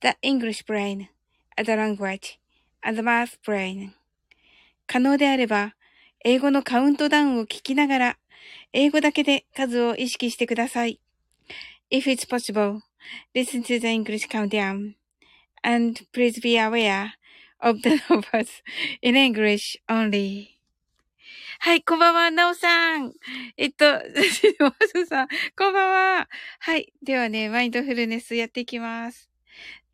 [0.00, 1.08] the English brain,
[1.56, 2.38] the language,
[2.82, 3.92] and the math brain.
[4.86, 5.74] 可能であれば、
[6.24, 8.18] 英語のカウントダウンを聞きながら、
[8.72, 11.00] 英語だけで数を意識してください。
[11.90, 12.80] If it's possible,
[13.34, 14.94] listen to the English countdown,
[15.62, 17.12] and please be aware
[17.60, 18.48] of the numbers
[19.02, 20.56] in English only.
[21.60, 23.12] はい、こんばんは、なおさん。
[23.56, 23.98] えっと、
[24.30, 26.28] しまずさん、こんばんは。
[26.60, 29.30] はい、ではね、マインドフルネスやっていきます。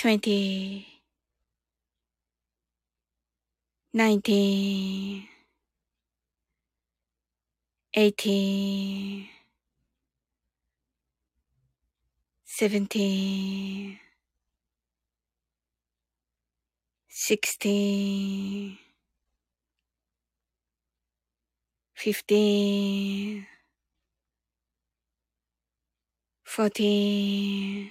[0.00, 0.86] twenty,
[3.92, 5.28] nineteen,
[7.92, 9.28] eighteen,
[12.46, 13.98] seventeen,
[17.10, 18.78] sixteen,
[21.94, 23.46] fifteen,
[26.44, 27.90] fourteen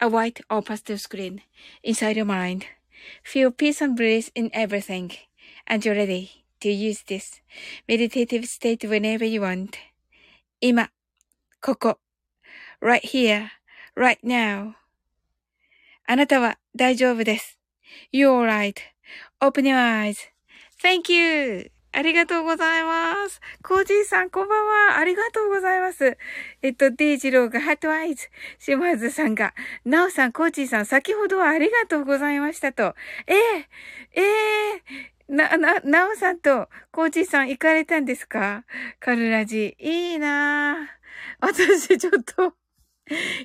[0.00, 1.42] a white or pastel screen
[1.82, 2.66] inside your mind.
[3.22, 5.12] Feel peace and bliss in everything.
[5.66, 7.40] And you're ready to use this
[7.88, 9.78] meditative state whenever you want.
[10.60, 10.90] 今、
[11.60, 11.98] ここ、
[12.80, 13.50] right here,
[13.94, 14.74] right now.
[16.06, 17.58] あなたは大丈夫です。
[18.12, 21.70] You're right.Open your eyes.Thank you.
[21.91, 23.41] ありがとうございます。
[23.63, 24.97] コージーさん、こんばんは。
[24.99, 26.17] ありがとうございます。
[26.61, 28.27] えっと、デイジローが heart eyes。
[28.59, 29.55] 島津さんが、
[29.85, 32.95] ナオさん、コージーさん、先ほどはありがとうございましたと。
[33.25, 34.83] ええー、ええ、
[35.29, 38.65] な、な、なおさんと、コージーさん行かれたんですか？
[38.99, 39.75] カルラジ。
[39.79, 40.87] いいなぁ。
[41.41, 42.53] 私、ちょっと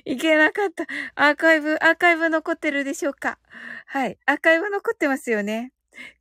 [0.05, 0.85] いけなかった。
[1.15, 3.39] アーカイブ、アーカイブ残ってるでしょうか？
[3.87, 4.19] はい。
[4.27, 5.71] アーカイブ残ってますよね。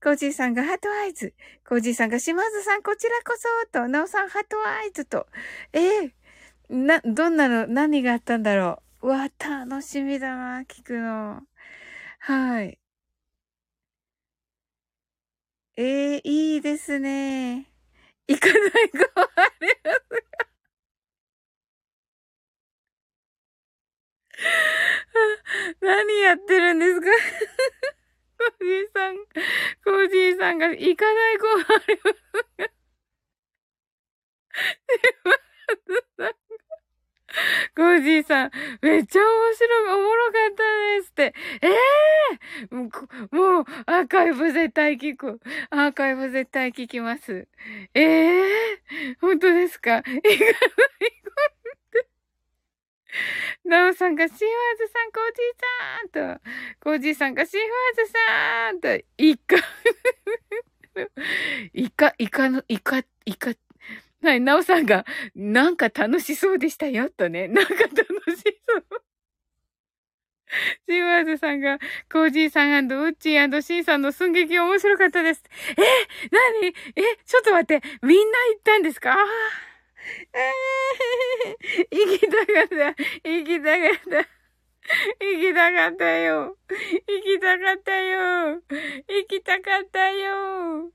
[0.03, 1.35] コージーさんが heart eyes。
[1.67, 5.27] コージーさんが島津さんこちらこそと、ナオさん heart eyes と。
[5.73, 9.09] ええー、な、どんなの、何があったんだろう。
[9.09, 11.43] うわ、楽しみだな、聞くの。
[12.21, 12.79] はい。
[15.77, 17.67] ええー、いいですね。
[18.29, 19.99] 行かないかもあります
[20.39, 20.47] が。
[25.81, 27.07] 何やってるんですか？
[28.39, 29.17] コージーさん、
[29.85, 32.11] コージーさんが行かない子もあり ま
[36.29, 36.35] す。
[37.77, 38.51] コージーさん、
[38.83, 40.63] めっちゃ面白い、おもろかった
[40.99, 41.35] ですって。
[41.63, 42.77] ええー、
[43.37, 45.41] もう、アーカイブ絶対聞く。
[45.71, 47.49] アーカイブ絶対聞きます。
[47.95, 48.03] え
[48.43, 49.99] えー、本当ですか？
[49.99, 50.23] いかない
[53.65, 54.43] なおさんがシーワー
[54.79, 56.41] ズさん、コージーさんと、
[56.81, 59.57] コージーさんがシーワーズさんと、イカ。
[61.73, 63.53] イカ、イカの、イカ、イカ、
[64.23, 67.49] はい、なおさんが、なんか楽しそうでしたよ、とね。
[67.49, 67.87] なんか楽
[68.37, 68.85] しそう。
[70.89, 71.79] シーワーズさんが、
[72.11, 75.43] コージーさんウッチーシーさんの寸劇面白かったです。
[75.77, 75.83] え
[76.31, 76.69] 何？
[76.97, 77.87] えちょっと待って。
[78.03, 79.13] みんな行ったんですか？
[79.13, 79.74] えー、
[81.91, 82.75] 行きたかった。
[83.29, 84.29] 行きたかった。
[85.21, 86.57] 行きたかったよ。
[86.69, 88.61] 行きたかったよ。
[89.09, 90.93] 行きたかったよ。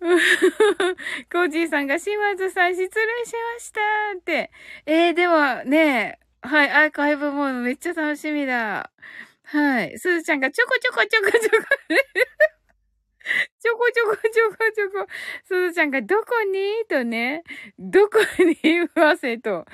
[1.30, 2.88] コージーさんが島津さん失礼
[3.24, 3.80] しました
[4.18, 4.50] って。
[4.86, 8.90] えー、でもね、はい、アーカイブモードめっちゃ楽しみだ。
[9.44, 9.98] はい。
[9.98, 12.57] すずちゃんがちょこちょこちょこちょこ。
[13.60, 15.06] ちょこちょこちょこちょこ。
[15.44, 16.84] すずちゃんがどこに？
[16.88, 17.42] とね。
[17.78, 18.58] どこに？
[18.62, 19.66] 言わせと。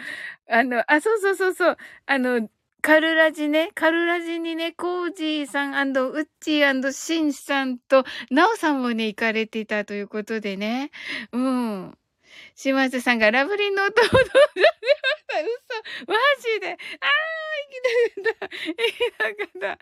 [0.48, 1.76] あの、あ、そうそうそうそう。
[2.06, 2.48] あの、
[2.82, 10.90] カルラジね、カルラジにね、コージーさんウッチーシンさんと、ナオさんもね、行かれていたということでね。
[11.32, 11.96] うん。
[12.54, 14.44] 島津さんがラブリンの音をどうしまし
[15.28, 15.40] た。
[15.40, 16.12] 嘘。
[16.12, 16.14] マ
[16.54, 16.72] ジで。
[16.72, 16.78] あー、
[17.75, 18.49] きたかった。
[18.69, 19.79] 行きたかった。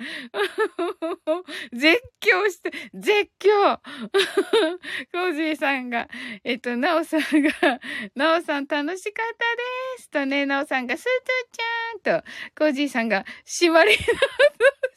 [1.76, 3.78] 絶叫して、絶叫。
[5.12, 6.08] コージーさんが、
[6.44, 7.50] えっと、ナオさんが、
[8.14, 10.10] ナオさん楽しかったです。
[10.10, 11.10] とね、ナオさんが、スート
[11.52, 14.06] ちゃんと、コージーさんが、シマリンの音、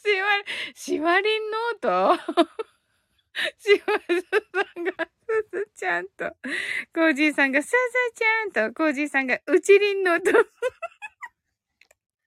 [0.04, 0.46] シマリン、
[0.76, 1.58] シマリンの
[2.14, 2.46] 音
[3.58, 4.92] シマズさんが、
[5.26, 6.32] すずちゃんと、
[6.94, 7.76] コージーさんが、すず
[8.16, 10.32] ちゃんと、コージーさんが、うちりんのと、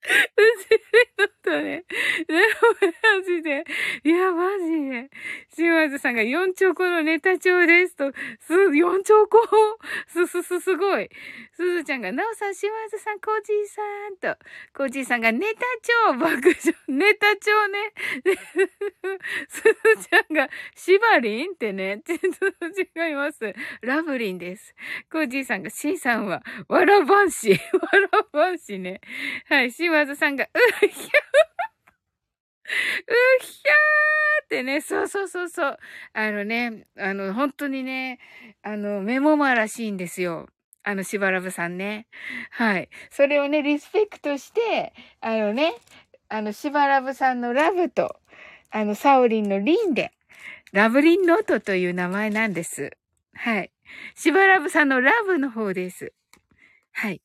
[0.01, 1.83] うちりんのとね、
[3.19, 3.65] マジで、
[4.03, 5.09] いや、マジで、
[5.49, 9.39] 島津さんが4兆個のネタ帳ですと、す、4兆個
[10.07, 11.09] す、す、す、すごい。
[11.53, 14.39] すずちゃんが、なおさん、島津さん、コージーさんと、
[14.73, 15.61] コージーさんが、ネタ
[16.07, 17.93] 帳爆笑、ネタ帳ね。
[19.49, 19.73] すず
[20.09, 22.19] ちゃんが、シバリンってね、ちょっ
[22.97, 23.53] と違います。
[23.81, 24.73] ラブリンです。
[25.11, 27.59] コージーさんが、シンさんは、わらばんし、わ
[28.11, 29.01] らばんしね。
[29.49, 30.47] はい、島津さんが、う
[30.87, 30.91] ひゃう
[33.41, 35.77] ひゃーってね、そうそうそうそう。
[36.13, 38.19] あのね、あの、本当にね、
[38.61, 40.47] あの、メモマらしいんですよ。
[40.83, 42.07] あの、しばらぶさんね。
[42.51, 42.89] はい。
[43.09, 45.73] それをね、リスペクトして、あのね、
[46.29, 48.15] あの、しばらぶさんのラブと、
[48.69, 50.11] あの、サオリンのリンで、
[50.71, 52.91] ラブリンノートという名前なんです。
[53.33, 53.71] はい。
[54.15, 56.13] しばらぶさんのラブの方です。
[56.91, 57.21] はい。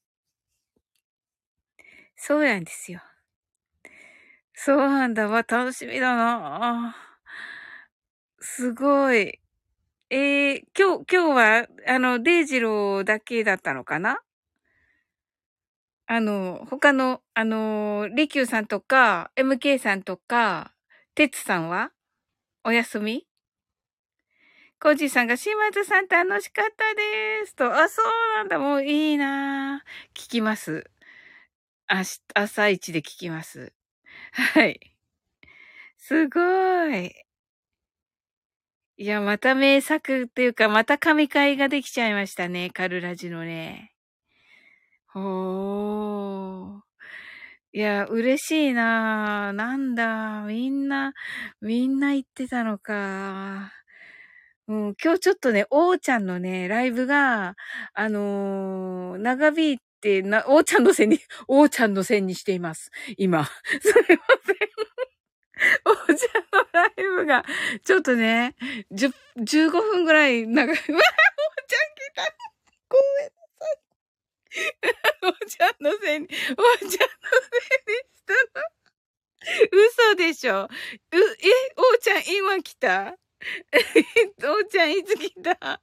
[2.27, 3.03] そうなんですよ。
[4.55, 5.45] そうなんだわ。
[5.47, 6.97] 楽しみだな。
[8.41, 9.41] すごい。
[10.09, 14.21] えー、今日、今日は、あの、デイジローだけだったのかな？
[16.07, 20.73] あの、他の、あの、リキューさんとか、MK さんとか、
[21.15, 21.91] テツさんは？
[22.65, 23.27] お休み？
[24.81, 27.71] コージーさんが、島津さん楽しかったですと。
[27.71, 28.07] あ、そう
[28.39, 28.59] なんだ。
[28.59, 29.85] もういいな
[30.15, 30.91] 聞きます。
[32.35, 33.73] 朝一で聞きます。
[34.33, 34.97] はい。
[35.99, 36.41] すご
[36.91, 37.13] い。
[38.97, 42.71] いや、また名作っていうか、また神回ができちゃいましたね。
[42.71, 43.93] カルラジのね。
[45.07, 46.81] ほー。
[47.73, 50.43] いや、嬉しいななんだ。
[50.43, 51.13] みんな、
[51.61, 53.73] みんな言ってたのか。
[54.69, 57.55] うん、今日ちょっとね、おーちゃんのね、ライブが、
[57.95, 61.19] あのー、長引いって、な、おーちゃんのせいに、
[61.49, 62.91] おーちゃんのせいにしています。
[63.17, 63.47] 今。
[63.81, 64.19] すいません。
[65.87, 67.45] おーちゃんのライブが、
[67.83, 68.55] ちょっとね、
[68.91, 69.07] 十、
[69.39, 70.77] 15分ぐらい長い。
[70.89, 71.03] うわおー
[71.67, 72.23] ちゃん来た
[72.89, 73.71] ごめんなさ
[74.53, 74.99] い。
[75.23, 78.65] おーちゃんのせいに、おーちゃんのせいにしたの。
[79.73, 80.69] 嘘でしょう、
[81.13, 81.19] え、
[81.77, 83.17] おーちゃん今来た
[83.73, 83.79] え
[84.47, 85.83] おーちゃんいつ来た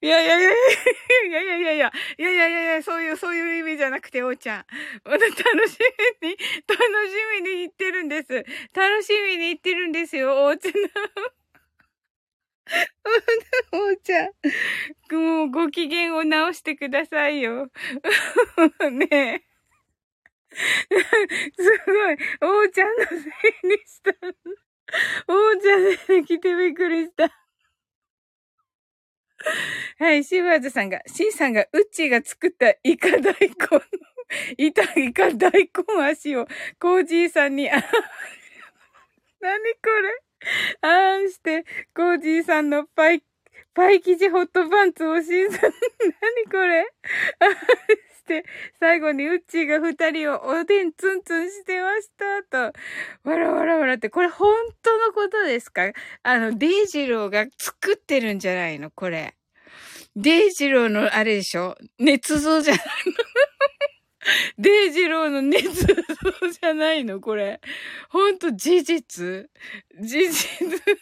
[0.00, 0.52] いやいやいやい
[1.30, 4.64] やいやいやいやいやいやいやいやそういう、そういう意味じゃなくて、おーちゃん。
[5.04, 5.30] 楽し
[6.22, 6.36] みに、
[6.66, 6.86] 楽し
[7.42, 8.44] みに行ってるんです。
[8.74, 10.72] 楽しみに行ってるんですよ、おーちゃん。
[13.72, 14.30] おーちゃん。
[15.12, 17.68] もうご機嫌を直してくださいよ。
[18.90, 19.42] ねえ。
[20.56, 22.16] すごい。
[22.40, 23.18] おーちゃんのせい
[23.68, 24.10] にした。
[25.28, 27.43] おーちゃんで来てびっくりした。
[29.98, 33.54] はい、シーワーズさんが、シーさんが、ウッチーが作ったイカ大根。
[34.56, 36.46] いたイカ大根足を
[36.80, 37.76] コージーさんに、あ、
[39.40, 40.88] なにこれ？
[40.88, 43.22] あんして、コージーさんのパイ、
[43.74, 45.74] パイ生地ホットパンツを新さん、なに
[46.50, 46.86] これ？
[47.40, 48.44] あ んして、
[48.78, 52.72] 最後にウッチーが二人をおでんツンツンしてましたと。
[53.28, 55.92] わらわらわらって、これ本当のことですか？
[56.22, 58.90] あの、デイジローが作ってるんじゃないの？
[58.90, 59.34] これ。
[60.16, 61.76] デイジローのあれでしょ？
[62.00, 63.12] 捏造じゃないの？
[64.58, 65.86] デイジローの捏造
[66.50, 67.60] じゃないのこれ。
[68.08, 69.48] ほんと事実
[70.00, 70.32] 事実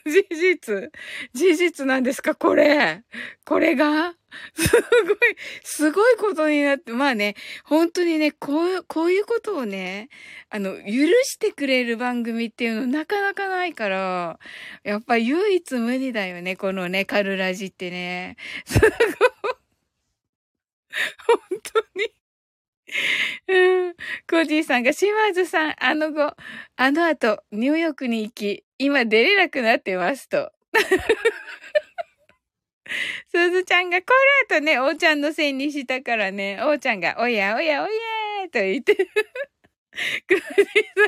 [0.06, 0.90] 事実
[1.32, 3.02] 事実なんですかこれ。
[3.44, 4.14] これが？
[4.54, 4.82] すごい、
[5.62, 10.08] すごいことになって、まあね、本当にね、こう、こういうことをね、
[10.48, 10.84] あの、許
[11.24, 14.40] してくれる番組っていうのなかなかないから、
[14.84, 18.36] やっぱ唯一無二だよね、このね、カルラジってね。
[18.64, 18.90] すごい。
[21.26, 22.21] 本当に。
[23.48, 23.94] うん。
[24.28, 26.34] コージーさんが、島津さん、あの後、
[26.76, 30.52] あの後、ニューヨークに行き、今出れなくなってますと。
[33.28, 34.06] すずちゃんが、こ
[34.50, 38.96] れとね、おーちゃんのせいにしたからね、おーちゃんが、おやおやおやーと言って。
[40.26, 40.44] クージー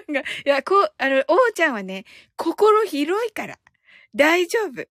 [0.07, 2.05] さんが、いや、こう、あの、おーちゃんはね、
[2.37, 3.59] 心広いから、
[4.15, 4.87] 大丈夫。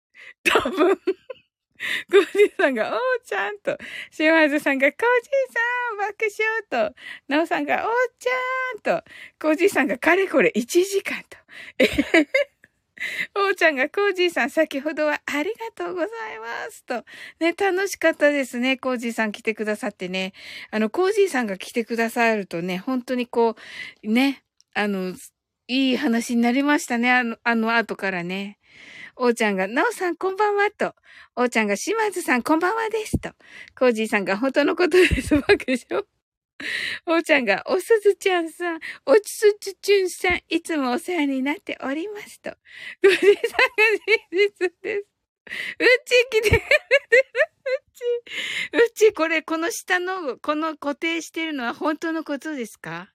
[0.45, 0.99] 多分。
[2.11, 3.77] コージーさんが、おーちゃんと、
[4.11, 5.61] 島津さんが、コージーさ
[5.95, 6.27] ん爆
[6.71, 6.95] 笑と、
[7.29, 7.83] なおさんが、おー
[8.19, 9.05] ちゃんと、
[9.41, 11.39] コージーさんが、かれこれ1時間と。
[11.79, 12.29] えへへ。
[13.35, 16.09] おーちゃんが、コージーさん、先ほどはありがとうござい
[16.39, 16.85] ます。
[16.85, 17.05] と。
[17.41, 18.77] ね、楽しかったですね。
[18.77, 20.33] コージーさん来てくださってね。
[20.71, 23.57] あの、コージーさんが来てくださるとね、本当にこ
[24.05, 25.15] う、ね、あの、
[25.69, 27.11] いい話になりましたね。
[27.11, 28.59] あの、あの後からね。
[29.17, 30.95] おーちゃんが、なおさんこんばんはと。
[31.37, 33.31] おーちゃんが、島津さんこんばんはですと。
[33.79, 35.37] コージーさんが、本当のことです。
[35.37, 36.05] 爆笑。
[37.07, 42.51] おーちゃんが、おすずちゃんさん、おちすちちゅんさん、いつもお世話になっておりますと。
[42.51, 43.37] コージーさんが
[44.07, 45.07] 真実です。
[45.79, 46.57] うち来て。
[46.57, 46.65] うち。
[48.73, 53.13] うち、これ、この下の、この固定してるのは本当のことですか？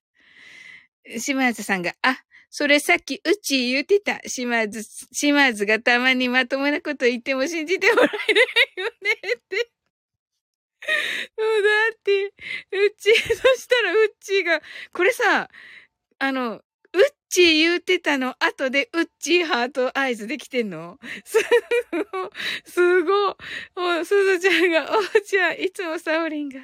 [1.18, 2.18] 島津さんが、あ、
[2.50, 4.20] それさっきうち言ってた。
[4.27, 9.72] 島津、島津がたまにまともなこと言っても信じてもらえないよねって。
[11.38, 12.34] そうだって、
[12.72, 14.62] うち、そしたらうちが、
[14.94, 15.50] これさ、
[16.20, 16.62] あの、
[17.29, 20.98] ちー言うてたの後でうっちーハート合図できてんの？
[21.25, 21.38] す
[22.13, 22.31] ご、
[22.65, 23.38] すご。
[24.00, 26.60] お、すずちゃんが、おうちゃん、いつもサオリンが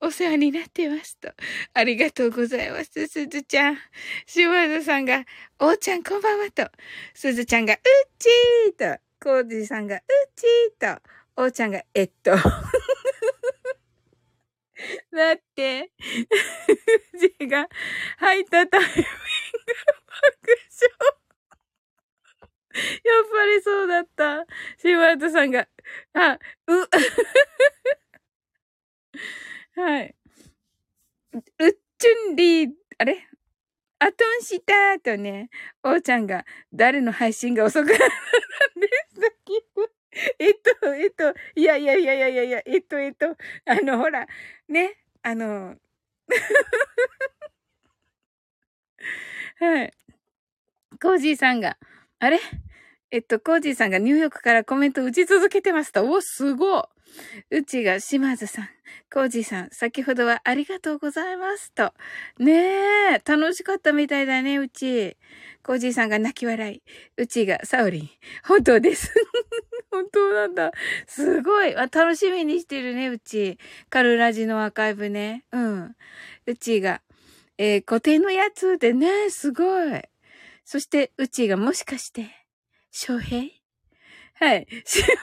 [0.00, 1.32] お世話になってますと。
[1.74, 3.78] ありがとうございます、すずちゃん。
[4.26, 5.24] しまずさんが、
[5.58, 6.68] おうちゃんこんばんはと。
[7.14, 7.80] すずちゃんが、うっ
[8.18, 9.00] ちーと。
[9.22, 10.02] コージさんが、うっ
[10.36, 11.02] ちーと。
[11.36, 12.32] おうちゃんが、えっと。
[15.12, 15.90] だって、
[17.40, 17.68] じが
[18.18, 19.02] 入ったタイミング
[19.54, 20.90] 爆笑。
[22.74, 24.46] やっぱりそうだった。
[24.78, 25.68] シマートさんが、
[26.14, 26.88] あ、う、
[29.80, 30.14] はい。
[31.58, 33.28] うっちゅんりー、あれ？
[34.00, 35.50] アトンしたとね、
[35.82, 39.14] おーちゃんが、誰の配信が遅くなるんです
[40.38, 44.26] えっと、えっと、いやいやいやいやいやいや、えっと、えっと、あの、ほら、
[44.68, 45.76] ね、あの、
[49.60, 49.92] はい。
[51.00, 51.76] コージーさんが、
[52.18, 52.40] あれ？
[53.10, 56.02] えっと、コージーさんがニューヨークからコメント打ち続けてました。
[56.02, 56.82] お、すごい
[57.50, 58.68] うちが島津さん、
[59.12, 61.92] コージーさん、先ほどはありがとうございますと。
[62.38, 62.52] ね
[63.14, 65.16] え、楽しかったみたいだね、うち。
[65.62, 66.82] コージーさんが泣き笑い。
[67.16, 68.10] うちがサオリン、
[68.44, 69.14] 本当です。
[69.92, 70.72] 本当なんだ。
[71.06, 71.72] すごい。
[71.72, 73.58] 楽しみにしてるね、うち。
[73.90, 75.44] カルラジのアーカイブね。
[75.52, 75.96] うん。
[76.46, 77.00] うちが、
[77.58, 80.02] えー、固定のやつでね、すごい。
[80.64, 82.28] そして、うちがもしかして、
[82.90, 83.48] 翔平？
[84.34, 84.66] はい。
[84.84, 85.16] 島津さ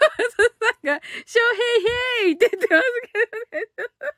[0.83, 1.39] んが、翔
[2.23, 4.11] 平へーって言ってますけどね。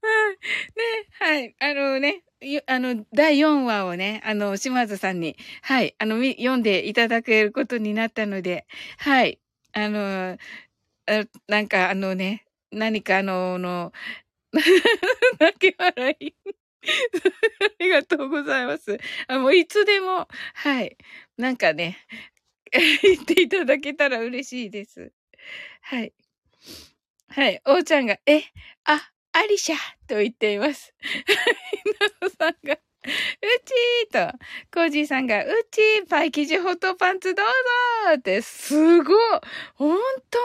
[0.00, 1.38] はい。
[1.40, 1.56] ね、はい。
[1.60, 2.22] あのね、
[2.66, 8.66] あの、第4話をね、あの、島津さんに、はい、あの、読んでいただけることになったので、
[8.98, 9.38] はい。
[9.72, 10.38] あの、
[11.06, 13.92] あなんかあのね、何かあの、の、
[15.40, 16.34] 泣き笑い。
[17.60, 18.98] ありがとうございます。
[19.26, 20.96] あ、もういつでも、はい。
[21.36, 21.98] なんかね、
[23.02, 25.12] 言っていただけたら嬉しいです。
[25.80, 26.12] はい。
[27.28, 27.60] はい。
[27.66, 28.42] おーちゃんが、え、
[28.84, 30.94] あ、アリシャと言っています。
[32.20, 32.78] なのさんが、う
[34.08, 34.38] ちーと、
[34.72, 37.46] コージーさんが、うちーパイ生地ホットパンツどう
[38.08, 39.40] ぞって、すごい
[39.74, 39.98] 本
[40.30, 40.44] 当に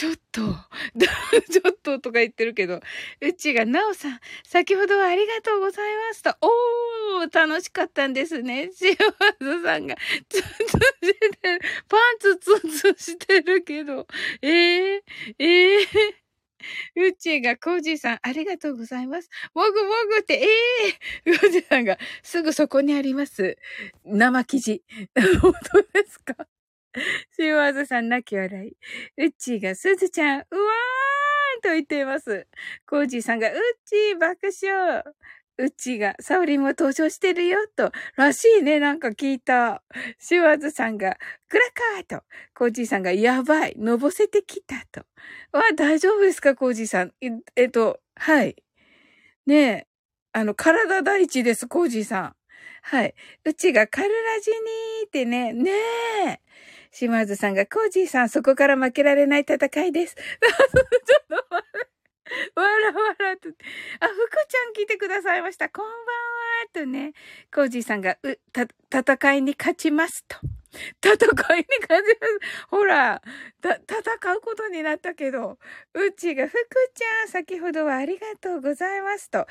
[0.00, 0.40] ちょっと、
[1.52, 2.80] ちょっととか言ってるけど、
[3.20, 6.38] うちが、なおさん、先ほどはありがとうございました。
[6.40, 8.70] おー、楽しかったんですね。
[8.72, 8.96] シワ
[9.38, 9.96] ズさんが、
[10.30, 11.60] ツンツンしてる。
[11.86, 14.06] パンツツンツンしてるけど、
[14.40, 15.00] えー、
[15.38, 19.28] えー、うちが、コージーさん、ありがとうございます。
[19.52, 20.46] もぐもぐって、え
[21.26, 23.58] えー、コージーさんが、すぐそこにあります。
[24.06, 24.82] 生生地。
[25.42, 26.46] 本当ですか？
[27.36, 28.76] シーワーズさん泣き笑い。
[29.16, 32.46] うっちーが、すずちゃん、うわーんと言っています。
[32.86, 35.04] コージーさんが、うっちー爆笑。
[35.58, 37.92] うっちーが、サオリンも登場してるよ、と。
[38.16, 39.82] らしいね、なんか聞いた。
[40.18, 41.16] シワーズさんが、
[41.48, 41.64] クラ
[42.06, 42.24] カーと。
[42.54, 45.06] コージーさんが、やばい、のぼせてきた、と。
[45.52, 47.12] わ、大丈夫ですか、コージーさん。
[47.20, 48.56] え、えっと、はい。
[49.46, 49.86] ねえ。
[50.32, 52.36] あの、体第一です、コージーさん。
[52.82, 53.14] はい。
[53.44, 55.70] うちがカルラジにーってね、ね
[56.26, 56.40] え。
[56.90, 60.14] 島津さんが、コージーさん、そこから負けられない戦いです。
[60.16, 61.90] ちょっと待って。
[62.54, 63.48] わらわらと。
[63.48, 65.68] あ、福ちゃん来てくださいました。
[65.68, 66.00] こんばんは。
[66.72, 67.12] とね、
[67.52, 68.66] コージーさんが、う、た、
[69.00, 70.36] 戦いに勝ちますと。
[71.02, 71.16] 戦
[71.56, 72.66] いに勝ちます。
[72.68, 73.22] ほら、
[73.60, 75.58] た、戦うことになったけど、
[75.94, 76.58] うちが、福
[76.94, 79.40] ちゃん、先ほどはありがとうございますと。
[79.40, 79.46] あ、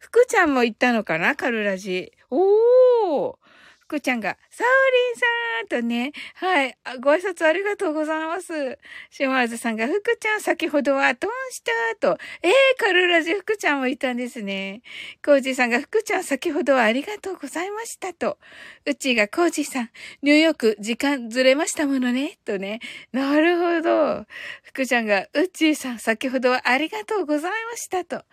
[0.00, 2.12] 福ちゃんも言ったのかなカルラジ。
[2.30, 3.38] おー。
[3.80, 8.78] 福ちゃんが、サオリンさんとね、はい、ご挨拶ありがとうございます。
[9.10, 11.70] シマーズさんが、福ちゃん先ほどはトンした？
[12.00, 14.82] と、えー、カルラジ福ちゃんもいたんですね。
[15.24, 18.38] コージさんが、福ちゃん先ほどはありがとうございましたと。
[18.86, 19.90] うちが、コージさん、
[20.22, 22.80] ニューヨーク時間ずれましたものね、とね。
[23.12, 24.26] なるほど。
[24.62, 28.24] 福ちゃんが、うちーさん先ほどはありがとうございましたと。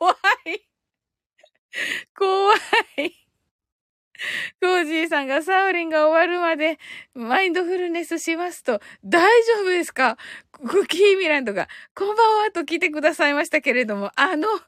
[0.00, 0.12] 怖
[0.46, 0.68] い。
[2.14, 2.54] 怖
[2.98, 3.21] い。
[4.60, 6.78] コージーさんがサウリンが終わるまで
[7.14, 10.16] マインドフルネスしますと、大丈夫ですか？
[10.52, 14.60] クッキーミランドが、こんばんはと来てくださいましたけれども、あの、怖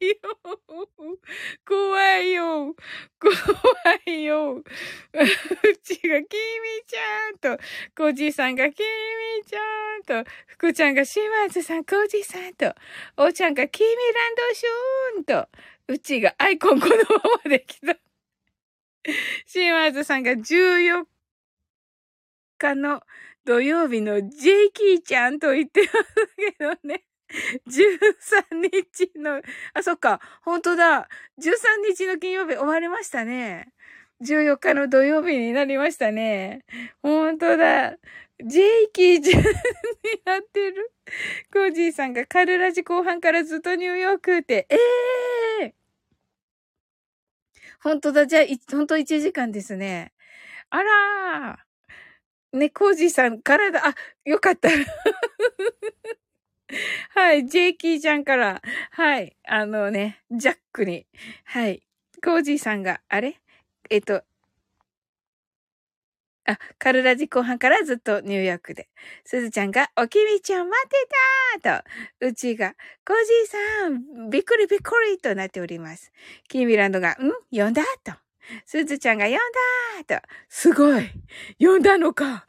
[0.00, 0.16] いよ。
[1.66, 2.74] 怖いよ。
[3.18, 3.34] 怖
[4.06, 4.52] いよ。
[4.54, 4.62] う
[5.82, 6.28] ちが、キミ
[6.86, 7.62] ちゃんと、
[7.96, 12.74] コージーさんが、キミちゃんと、福ちゃんが、シマーズさん、コージーさんと、
[13.16, 15.48] おーちゃんが、キミランドシューンと、
[15.88, 17.00] うちがアイコンこのま
[17.44, 17.96] まできた。
[19.46, 21.04] シーマーズさんが14
[22.58, 23.02] 日の
[23.44, 25.94] 土曜日のジェイキーちゃんと言ってます
[26.36, 27.04] けどね。
[27.68, 29.42] 13日の、
[29.72, 31.08] あ、そっか、本当だ。
[31.38, 33.72] 13日の金曜日終わりましたね。
[34.22, 36.64] 14日の土曜日になりましたね。
[37.02, 37.96] 本当だ。
[38.44, 39.46] ジェイキーちゃんに
[40.26, 40.92] なってる。
[41.50, 44.76] コージーさんがカルラジ後半からずっとニューヨークって、え
[45.62, 45.72] えー、
[47.82, 50.12] 本当だ、じゃあ、本当1時間ですね。
[50.68, 52.58] あらー。
[52.58, 53.94] ね、コージーさん、体、あ、
[54.26, 54.68] よかった。
[57.10, 61.06] はい、ジェイキーちゃんから、はい、あのね、ジャックに、
[61.44, 61.82] はい、
[62.22, 63.40] コージーさんが、あれ？
[63.90, 64.22] えっと、
[66.46, 68.88] あ、カルラジ後半からずっとニューヨークで。
[69.24, 72.74] すずちゃんが、おきみちゃん待ってたと、うちが、
[73.06, 76.12] コージーさん、びっくりびっくりとなっております。
[76.48, 77.16] キーミランドが、ん？
[77.50, 77.82] 呼んだ？
[78.04, 78.12] と。
[78.66, 79.34] すずちゃんが呼ん
[80.06, 80.26] だと。
[80.50, 81.06] すごい
[81.58, 82.46] 呼んだのか、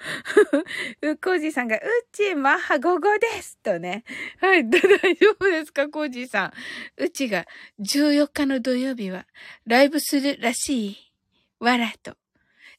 [1.23, 1.81] コージーさんが、う
[2.11, 4.03] ち、マッハ午後ですとね。
[4.41, 6.53] はい、大丈夫ですか、コージーさん。
[6.97, 7.45] うちが、
[7.79, 9.25] 14日の土曜日は、
[9.65, 11.13] ライブするらしい。
[11.59, 12.17] わらと。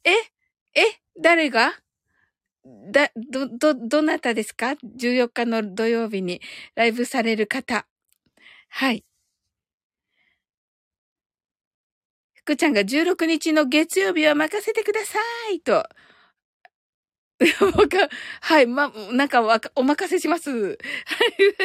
[0.05, 0.11] え？
[0.75, 1.06] え？
[1.21, 1.73] 誰が？
[2.93, 6.41] だ、ど、ど、どなたですか ?14 日の土曜日に
[6.75, 7.87] ライブされる方。
[8.71, 9.05] はい。
[12.47, 15.19] 福ちゃんが16日の月曜日は任せてくださ
[15.53, 15.89] いと。
[18.41, 20.51] はい、ま、なんかわお任せします。
[20.51, 20.77] はい、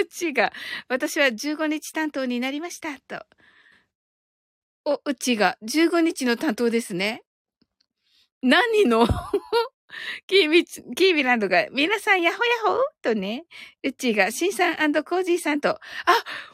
[0.01, 0.51] うちが、
[0.89, 3.25] 私は15日担当になりました、と。
[4.85, 7.21] お、うちが15日の担当ですね。
[8.41, 9.08] 何の？
[10.25, 13.45] キービ、キービランドが、皆さんヤホヤホとね、
[13.84, 15.80] うちが、シンさんコージーさんと、あ、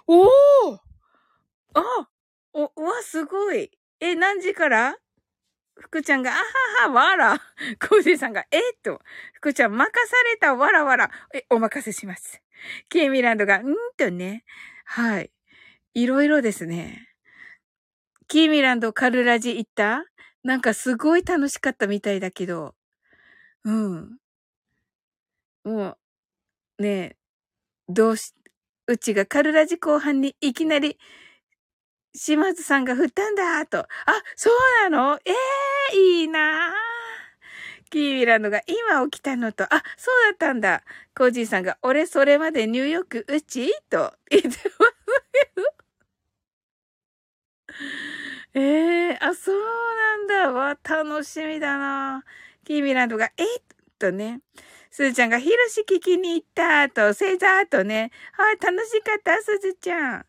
[0.07, 0.79] おー
[1.75, 2.09] あ、
[2.53, 3.69] お、うわ、すごい。
[3.99, 4.97] え、何時から？
[5.79, 6.35] 福ちゃんが、あ
[6.87, 7.39] はは、わら。
[7.87, 8.99] コージーさんが、えっと、
[9.33, 11.11] 福ちゃん、任された、わらわら。
[11.35, 12.41] え、お任せします。
[12.89, 14.43] キーミランドが、んーとね。
[14.85, 15.31] はい。
[15.93, 17.07] いろいろですね。
[18.27, 20.03] キーミランドカルラジ行った？
[20.43, 22.75] なんかすごい楽しかったみたいだけど。
[23.65, 24.17] うん。
[25.63, 25.97] も
[26.79, 27.17] う、ねえ、
[27.89, 28.33] どうし、
[28.87, 30.97] うちがカルラジ後半にいきなり、
[32.15, 33.79] 島津さんが振ったんだ、と。
[33.79, 33.87] あ、
[34.35, 34.49] そ
[34.85, 35.19] うなの？
[35.25, 35.31] え
[35.93, 36.73] えー、いいな
[37.89, 40.83] キーミランドが今起きたのと、あ、そうだったんだ。
[41.15, 43.71] コージーさんが、俺それまでニューヨークうち？
[43.89, 44.59] と言ってます
[45.33, 45.63] けど。
[48.59, 50.51] ええー、あ、そうなんだ。
[50.51, 52.23] わ、楽しみだな。
[52.65, 53.61] キーミランドが、えっ？
[53.99, 54.41] とね。
[54.89, 58.09] すずちゃんが、ひろし聞きに行ったと、星座とね。
[58.31, 60.25] はい、楽しかった、すずちゃん。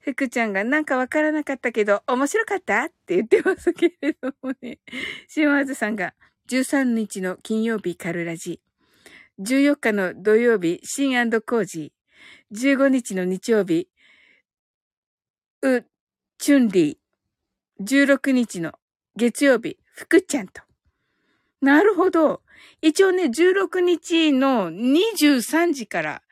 [0.00, 2.84] 福ちゃんがなんかわからなかったけど、面白かった？
[2.84, 4.78] って言ってますけれどもね。
[5.28, 6.14] 島津さんが、
[6.48, 8.62] 13日の金曜日カルラジ。
[9.40, 12.74] 14日の土曜日、シンコージー。
[12.76, 13.90] 15日の日曜日、
[15.60, 15.84] う、
[16.38, 17.05] チュンリー。
[17.80, 18.72] 16日の
[19.16, 20.62] 月曜日、福ちゃんと。
[21.60, 22.42] なるほど。
[22.82, 26.22] 一応ね、16日の23時から、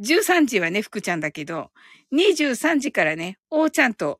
[0.00, 1.70] 13時はね、福ちゃんだけど、
[2.12, 4.18] 23時からね、おーちゃんと、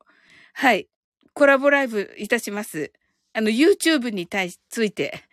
[0.53, 0.89] はい、
[1.33, 2.93] コラボライブいたします。
[3.33, 5.25] あの、YouTube に対し、ついて、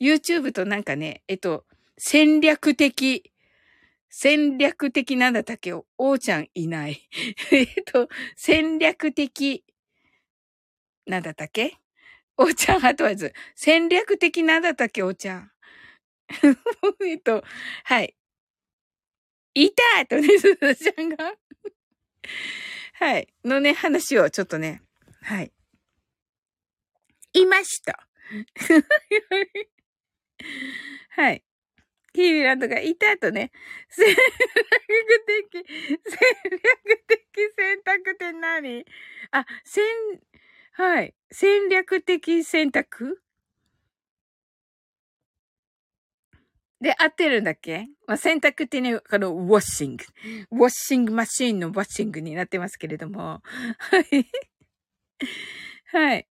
[0.00, 1.64] YouTube となんかね、えっと、
[1.96, 3.32] 戦略的、
[4.10, 5.72] 戦略的なんだったっけ？
[5.74, 7.08] おーちゃんいない。
[7.50, 9.64] えっと、戦略的、
[11.08, 11.78] なんだったっけ？
[12.36, 15.02] おーちゃんは問わず、戦略的なんだったっけ？
[15.02, 15.50] おーちゃん。
[17.04, 17.42] えっと、
[17.84, 18.14] はい。
[19.54, 21.34] いたとね、すずちゃんが
[23.00, 23.26] はい。
[23.44, 24.82] のね、話をちょっとね、
[25.22, 25.50] はい。
[27.32, 28.06] いました。
[31.10, 31.42] はい。
[32.12, 33.50] キーミランドがいた後ね、
[33.88, 34.16] 戦略
[35.52, 36.18] 的、戦
[36.50, 36.60] 略
[37.06, 37.18] 的
[37.56, 38.84] 選択って何？
[39.30, 39.84] あ、戦、
[40.78, 41.12] はい。
[41.32, 43.20] 戦略的選択？
[46.80, 47.88] で、合ってるんだっけ？
[48.06, 50.04] まあ、洗濯ってね、あの、ウォッシング。
[50.52, 53.42] ウォッシングマシーンのウォッシングになってますけれども。
[53.78, 54.30] はい。
[55.86, 56.28] はい。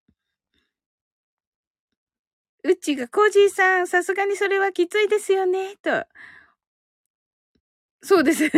[2.65, 6.07] うちが、コージーさん、さすがにそれはきついですよね、と。
[8.03, 8.51] そうですね。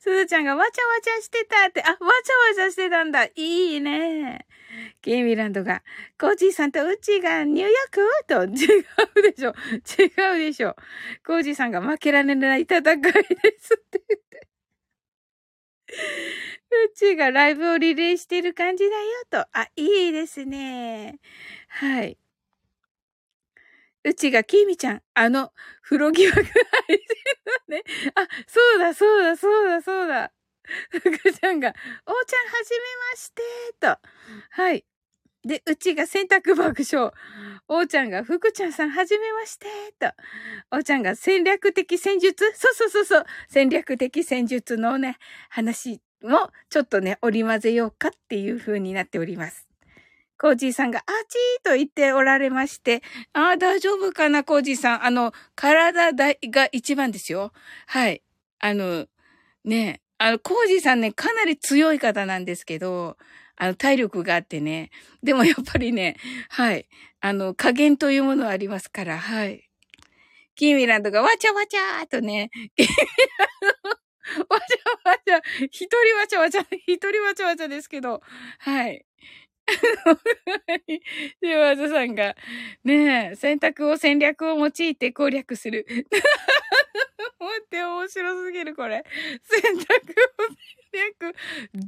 [0.00, 3.24] すずちゃんがわちゃわちゃしてたって、あ、わちゃわちゃしてたんだ。
[3.34, 4.46] いいね。
[5.02, 5.82] ケイミランドが、
[6.18, 8.00] コージーさんとうちがニューヨーク？
[8.26, 8.80] と、違
[9.20, 9.54] うでしょ。
[9.98, 10.74] 違うでしょ。
[11.24, 12.90] コージーさんが負けられない戦いで
[13.60, 14.48] すって言って。
[16.86, 19.38] うちがライブをリレーしてる感じだよと。
[19.52, 21.20] あ、いいですね。
[21.68, 22.18] はい。
[24.04, 26.54] うちが、きみちゃん、あの、風呂疑惑配信
[27.46, 27.82] だね。
[28.14, 30.32] あ、そうだ、そうだ、そうだ、そうだ。
[30.90, 31.74] 福ちゃんが、おー
[32.26, 33.42] ちゃんはじめまして
[33.80, 33.98] と。
[34.50, 34.84] はい。
[35.42, 37.12] で、うちが洗濯爆笑。
[37.68, 39.66] おーちゃんが、福ちゃんさんはじめまして
[39.98, 40.12] と。
[40.70, 43.26] おーちゃんが戦略的戦術そうそうそうそう。
[43.48, 45.18] 戦略的戦術のね、
[45.50, 49.68] 話もちょっとね、織り交ぜようかっていう風になっております。
[50.44, 53.02] コージーさんが、あちーと言っておられまして、
[53.32, 55.06] ああ、大丈夫かな、コージーさん。
[55.06, 57.54] あの、体が一番ですよ。
[57.86, 58.22] はい。
[58.58, 59.06] あの、
[59.64, 63.16] ね、あの、コージーさんね、かなり強い方なんですけど、
[63.56, 64.90] あの、体力があってね。
[65.22, 66.18] でもやっぱりね、
[66.50, 66.90] はい。
[67.22, 69.70] あの、加減というものはありますから、はい。
[70.56, 72.50] キーミランドがわちゃわちゃーとね、
[74.50, 78.20] わちゃわちゃ、一人わちゃわちゃ、一人わちゃわちゃですけど、
[78.58, 79.06] はい。
[81.42, 82.36] 島津さんが、
[82.84, 85.86] ねえ、選択を戦略を用いて攻略する。
[87.38, 89.04] 待って、面白すぎる、これ。
[89.42, 89.86] 選択を
[90.92, 91.36] 戦略。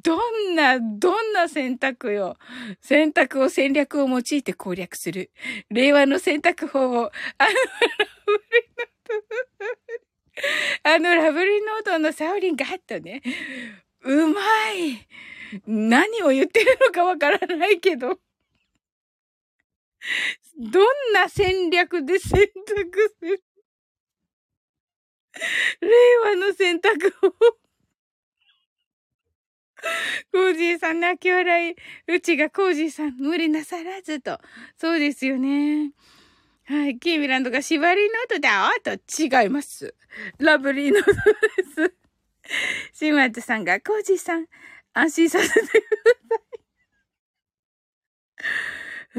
[0.02, 0.16] ど
[0.50, 2.36] んな、どんな選択よ。
[2.80, 5.30] 選択を戦略を用いて攻略する。
[5.70, 7.50] 令和の選択法を、あの、
[10.82, 13.22] あのラブリーノートのサウリンガッとね。
[14.02, 14.40] うま
[14.72, 15.06] い。
[15.66, 18.18] 何を言ってるのかわからないけど。
[20.58, 23.42] どんな戦略で選択する？
[25.80, 25.88] 令
[26.24, 27.30] 和の選択を
[30.32, 31.76] コージーさん泣き笑い。
[32.08, 34.40] うちがコージーさん無理なさらずと。
[34.78, 35.92] そうですよね。
[36.64, 36.98] はい。
[36.98, 39.94] キーミランドが縛りノートだと違います。
[40.38, 41.20] ラブリーノートで
[41.90, 41.94] す。
[42.92, 44.46] シマトさんがコージーさん
[44.96, 45.70] 安心させてくだ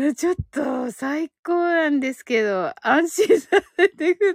[0.02, 0.16] さい。
[0.16, 4.34] ちょっと最高なんですけど、安心させてく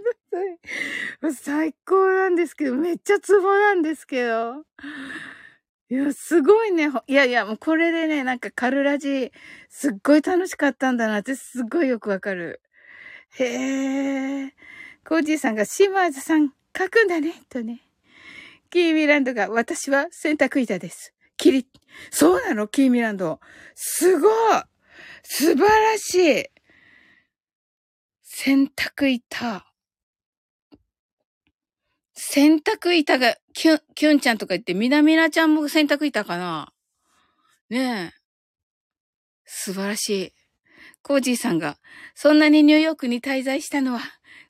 [1.20, 1.34] ださい。
[1.34, 4.64] 最高なんですけど、めっちゃツボなんですけど。
[5.90, 6.90] いや、すごいね。
[7.08, 9.32] いやいや、もうこれでね、なんかカルラジ、
[9.68, 12.62] すっごい楽しかったんだなってすっごいよくわかる。
[13.34, 14.54] へえ。
[15.04, 17.80] コージーさんが島津さん書くんだね、とね。
[18.70, 21.11] キーミランドが私は洗濯板です。
[21.36, 21.66] キリ
[22.10, 22.68] そうなの？
[22.68, 23.40] キーミランド。
[23.74, 24.32] すごい
[25.22, 26.46] 素晴らしい
[28.22, 29.66] 洗濯板。
[32.14, 36.72] 洗濯板が、キュン、キュンちゃんとか言って、みなみなちゃんも洗濯板かな？
[37.68, 38.20] ねえ。
[39.44, 40.32] 素晴らしい。
[41.02, 41.78] コージーさんが、
[42.14, 44.00] そんなにニューヨークに滞在したのは、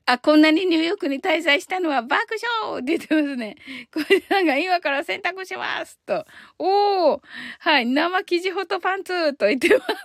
[0.05, 3.55] あ、こんなにニューヨークに滞在したのは爆笑って言ってますね。
[3.93, 6.25] コージーさんが今から洗濯しますと。
[6.59, 7.21] おー
[7.59, 10.03] はい、生生地ホットパンツと言ってますけ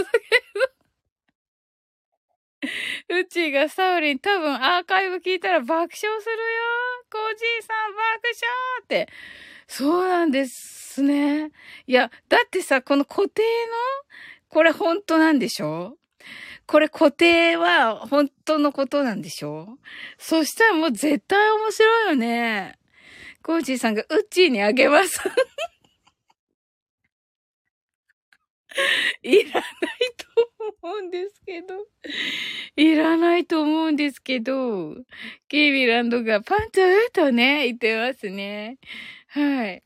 [3.11, 3.19] ど。
[3.21, 6.21] うちがサウリン多分アーカイブ聞いたら爆笑するよ。
[7.11, 7.99] コージーさん爆
[8.41, 9.09] 笑って。
[9.67, 11.51] そうなんですね。
[11.87, 13.47] いや、だってさ、この固定の、
[14.49, 15.97] これ本当なんでしょ？
[16.69, 19.79] これ固定は本当のことなんでしょ？
[20.19, 22.79] そしたらもう絶対面白いよね。
[23.43, 25.19] コージーさんがウッチーにあげます。
[29.23, 29.65] いらない
[30.19, 30.27] と
[30.83, 31.87] 思うんですけど。
[32.77, 34.95] いらないと思うんですけど。
[35.49, 38.77] ケイビランドがパンツとね、言ってますね。
[39.29, 39.83] はい。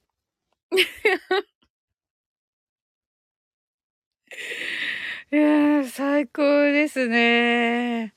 [5.32, 8.12] いや最高ですね。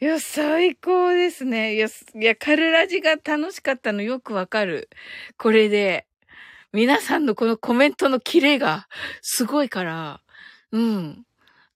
[0.00, 1.74] いや、最高ですね。
[1.74, 4.88] いや、いや、カルラジが楽しかったのよくわかる。
[5.38, 6.06] これで。
[6.72, 8.88] 皆さんのこのコメントのキレが
[9.22, 10.20] すごいから、
[10.72, 11.24] うん。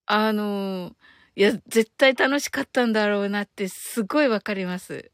[0.07, 0.93] あの
[1.35, 5.11] いや、絶対楽しかったんだろうなってすごいわかります。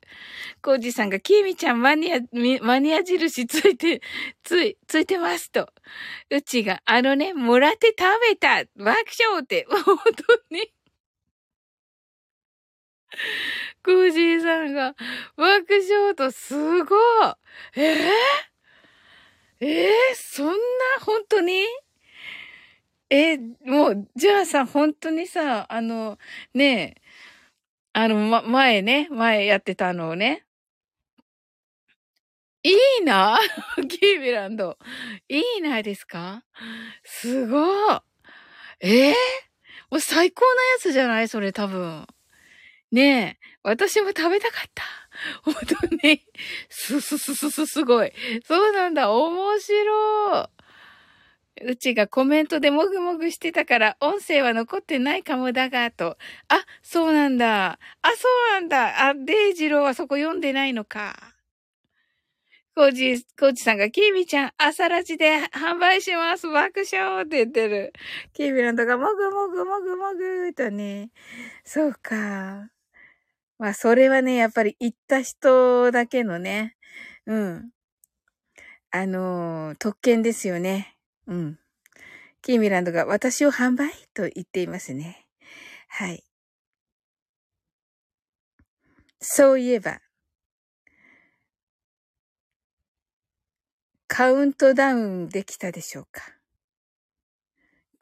[0.62, 2.18] コージさんが、キーミちゃんマニア、
[2.60, 4.02] マニア印ついて、
[4.42, 5.72] つい、ついてますと。
[6.30, 10.72] うちが、あのね、もらって食べた爆笑って、本当に。
[13.84, 14.94] コージーさんが、
[15.36, 16.98] 爆笑とすごい。
[17.76, 18.10] えー、
[19.60, 20.54] えー、そんな、
[21.00, 21.64] 本当に？
[23.10, 26.18] え、もう、じゃあさ、本当にさ、あの、
[26.52, 27.02] ねえ、
[27.94, 30.44] あの、ま、前ね、前やってたのをね。
[32.64, 33.38] いいな
[33.88, 34.76] キービランド。
[35.28, 36.42] いいないですか？
[37.04, 37.98] すごい。
[38.80, 39.08] え？
[39.10, 39.14] えー、
[39.90, 41.28] もう最高なやつじゃない？
[41.28, 42.06] それ多分。
[42.92, 44.84] ねえ、私も食べたかった。
[45.44, 45.54] 本
[45.90, 46.22] 当に。
[46.70, 48.12] すすすすすすごい。
[48.46, 49.12] そうなんだ。
[49.12, 50.57] 面白い。
[51.64, 56.16] うちがコメントでもぐもぐしてたから、音声は残ってないかもだが、と。
[56.48, 57.78] あ、そうなんだ。
[58.02, 59.08] あ、そうなんだ。
[59.08, 61.34] あ、デイジローはそこ読んでないのか。
[62.74, 66.48] コージ、コージさんが、キーミちゃん、朝ラジで販売します。
[66.48, 67.92] 爆笑って言ってる。
[68.32, 71.10] キーミランドが、もぐもぐもぐもぐとね。
[71.64, 72.70] そうか。
[73.58, 76.76] まあ、それはね、やっぱり行った人だけのね。
[77.26, 77.70] うん。
[78.90, 80.97] あのー、特権ですよね。
[81.28, 81.58] うん。
[82.40, 85.26] キーミランドが私を販売と言っていますね。
[85.88, 86.24] はい。
[89.20, 90.00] そういえば、
[94.06, 96.22] カウントダウンできたでしょうか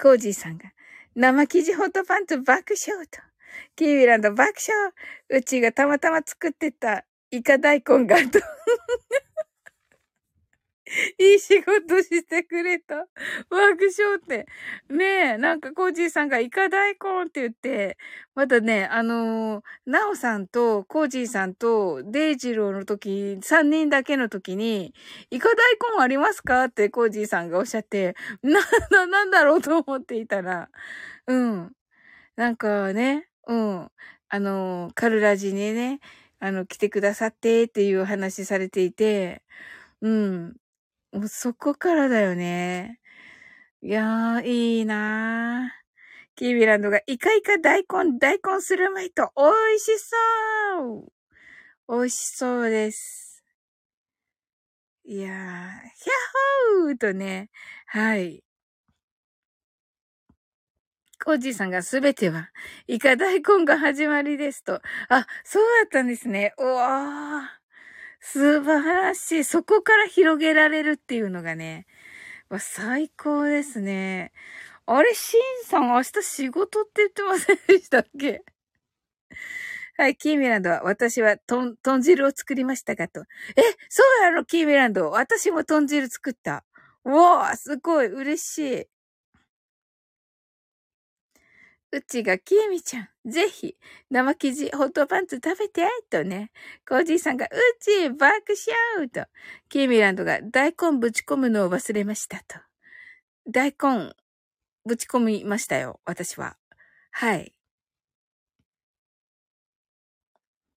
[0.01, 0.73] コージーさんが、
[1.17, 3.19] 生生地ホットパンツ爆笑と、
[3.75, 4.93] キーミランド爆笑
[5.31, 8.39] うちがたまたま作ってたイカ大根がと
[11.19, 12.97] いい仕事してくれた。
[12.97, 14.47] ワークショーって。
[14.89, 15.05] ね
[15.35, 17.99] え、なんかコージーさんがイカ大根って言って、
[18.35, 24.95] まだね、あのー、ナオさんとコージーさんとデイジローの時、3人だけの時に、
[25.31, 25.55] イカ大
[25.97, 30.71] 根ありますかってコージーさんがおっしゃって、な、な、なんだろうと思っていたら、
[31.27, 31.73] うん。
[32.37, 33.91] なんかね、うん。
[34.29, 36.01] あのー、カルラジにね、
[36.41, 39.43] あの、来てくださってっていう話されていて、
[40.03, 40.57] うん。
[41.17, 43.01] もうそこからだよね。
[43.83, 45.87] いやー、いいなー。
[46.37, 50.17] キービランドが、イカイカ大根、大根するまいと、美味しそ
[50.99, 51.13] う
[51.89, 53.43] 美味しそうです。
[55.05, 56.13] いやー、ヒャ
[56.83, 57.49] ッホーとね、
[57.87, 58.43] はい。
[61.25, 62.51] コージーさんがすべては、
[62.89, 64.83] イカ大根が始まりですと。
[65.09, 66.53] あ、そうだったんですね。
[66.59, 67.66] うわー。
[68.33, 69.45] 素晴らしい。
[69.45, 71.87] そこから広げられるっていうのがね、
[72.51, 74.33] わ最高ですね。
[74.87, 78.43] あれ、シンさん明日仕事って言ってませんでしたっけ？
[79.97, 83.23] はい、キーミランドは、私はトン、豚汁を作りましたかと。
[83.57, 85.11] え、そうなのキーミランド。
[85.11, 86.65] 私も豚汁作った。
[87.05, 88.87] うわー、すごい、嬉しい。
[91.93, 93.77] うちがきえみちゃん、ぜひ、
[94.11, 96.51] 生生地ホットパンツ食べて、とね。
[96.87, 97.49] コージーさんが、う
[97.81, 98.55] ち、爆
[98.97, 99.25] 笑と。
[99.69, 102.59] きえみランドが、大根ぶち込むのを忘れました、と。
[103.49, 104.15] 大根、
[104.85, 106.57] ぶち込みましたよ、私は。
[107.13, 107.53] はい。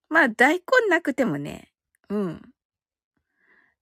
[0.08, 1.72] まあ、大根なくてもね。
[2.08, 2.42] うん。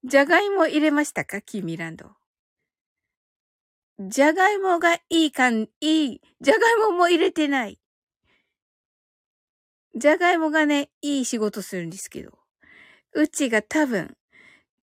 [0.04, 2.17] じゃがいも入れましたかキーミランド。
[4.00, 6.20] じゃがいもがいいかん、いい。
[6.40, 7.80] じゃがいもも入れてない。
[9.96, 12.38] じゃがいもがね、いい仕事するんですけど。
[13.14, 14.16] うちが多分、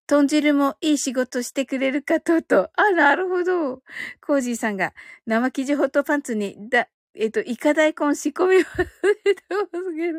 [0.06, 2.70] 豚汁もいい仕事してくれるかとと。
[2.76, 3.82] あ、なるほど。
[4.20, 4.92] コージーさんが
[5.24, 10.18] 生生地ホットパンツにだ、えっと、イカ大根仕込みますけど。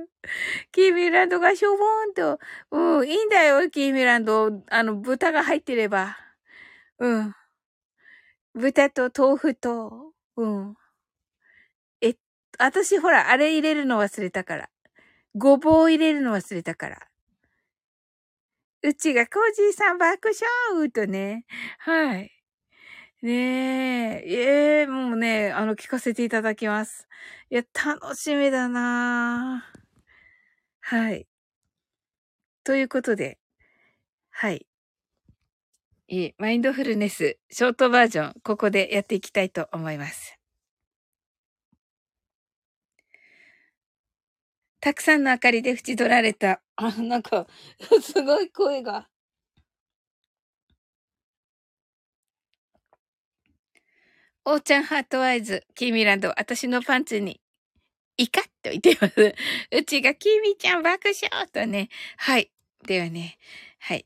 [0.71, 2.39] キーミランドがしょぼーんと。
[2.71, 4.63] うん、いいんだよ、キーミランド。
[4.71, 6.17] あの、豚が入ってれば。
[6.99, 7.36] うん。
[8.57, 10.75] 豚と豆腐と、うん。
[12.01, 12.15] え、
[12.59, 14.69] 私ほら、あれ入れるの忘れたから。
[15.35, 17.07] ごぼう入れるの忘れたから。
[18.83, 20.29] うちがコージーさん爆
[20.71, 21.45] 笑とね。
[21.79, 22.31] はい。
[23.23, 27.07] ねえ、ええもうね、あの、聞かせていただきます。
[27.51, 29.65] いや、楽しみだな
[30.81, 31.27] はい。
[32.63, 33.39] ということで、
[34.31, 34.65] はい。
[36.09, 40.39] いい、マインドフルネス、ショートバージョン、ここでやっていきたいと思います。
[44.79, 47.45] たくさんの明かりで縁取られた、あ、なんか、
[48.01, 49.09] すごい声が。
[54.45, 57.41] おーちゃん heart eyes、キーミランド、私のパンツに、
[58.15, 59.35] イカッと言ってます。
[59.71, 61.89] うちがキーミちゃん爆笑とね。
[62.15, 62.49] はい。
[62.85, 63.37] ではね、
[63.79, 64.05] はい。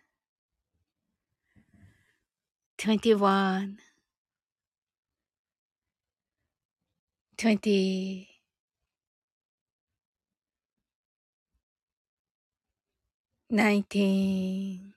[2.83, 3.77] 21
[7.37, 8.27] 20
[13.51, 14.95] 19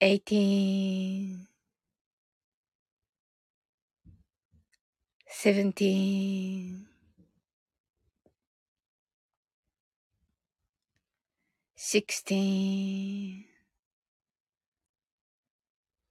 [0.00, 1.46] 18
[5.28, 6.86] 17
[11.76, 13.47] 16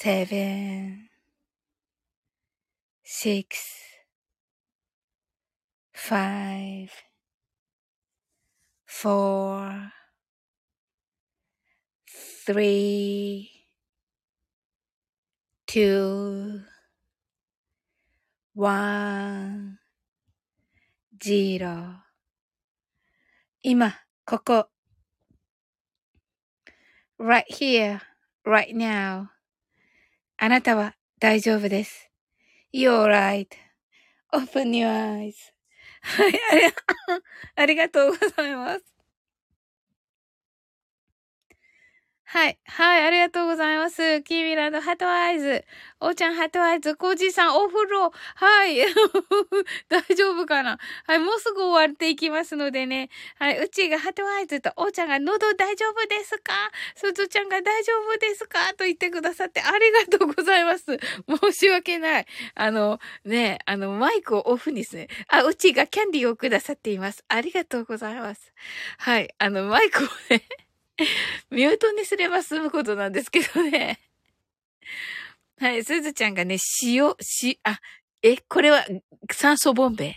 [0.00, 1.08] 7
[3.04, 3.86] 6
[5.96, 6.90] five,
[8.86, 9.90] four,
[12.46, 13.50] three,
[15.66, 16.60] two,
[18.54, 19.78] one,
[21.20, 22.02] zero
[23.64, 24.68] 今、ここ
[27.18, 28.00] right here,
[28.44, 29.30] right now
[30.43, 32.09] あなたは大丈夫です。
[32.73, 35.35] You're right.Open your eyes.
[36.01, 36.33] はい、
[37.57, 39.00] ありがとうございます。
[42.33, 42.57] はい。
[42.65, 43.05] はい。
[43.07, 44.21] ありがとうございます。
[44.21, 45.65] キーミランド、 heart eyes。
[45.99, 46.95] おーちゃん、 heart eyes。
[46.95, 48.09] コージーさん、お風呂。
[48.35, 48.77] はい。
[49.89, 50.79] 大丈夫かな？
[51.07, 51.19] はい。
[51.19, 53.09] もうすぐ終わっていきますのでね。
[53.37, 53.59] はい。
[53.61, 56.53] うちが heart eyes と、おーちゃんが喉大丈夫ですか？
[56.95, 58.59] すずちゃんが大丈夫ですか？
[58.77, 60.85] と言ってくださってありがとうございます。
[61.41, 62.25] 申し訳ない。
[62.55, 65.09] あの、ね、あの、マイクをオフにすね。
[65.27, 67.25] あ、うちがキャンディーをくださっています。
[67.27, 68.53] ありがとうございます。
[68.99, 69.35] はい。
[69.37, 70.45] あの、マイクをね
[71.49, 73.99] ミュートにすれば済むことなんですけどね。
[75.59, 77.79] はい、すずちゃんがね、塩、し、あ、
[78.21, 78.85] え、これは
[79.31, 80.15] 酸素ボンベ？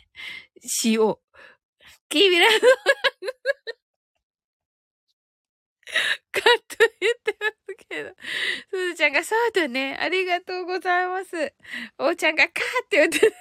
[0.60, 1.24] しよう。
[2.08, 2.66] キーミランド
[6.32, 6.50] カット
[7.00, 7.52] 言ってます
[7.88, 8.14] けど。
[8.70, 9.96] すずちゃんが、そうだね。
[10.00, 11.54] ありがとうございます。
[11.98, 12.54] おーちゃんが、カー
[12.84, 13.32] って言ってる。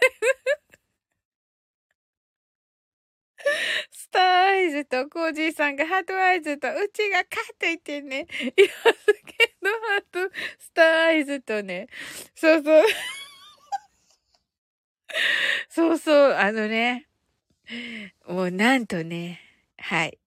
[3.91, 8.21] スターアイズとコージーさんがハートアイズと、うちがカーと言ってね。
[8.21, 11.87] いますけど、ハート、スターアイズとね。
[12.35, 12.83] そうそう。
[15.69, 17.07] そうそう、あのね。
[18.27, 19.41] もうなんとね。
[19.77, 20.19] はい。